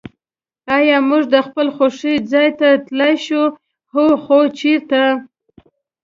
[0.77, 3.49] آیا موږ د خپل خوښي ځای ته تللای شوای؟
[3.93, 4.05] هو.
[4.23, 5.01] خو چېرته؟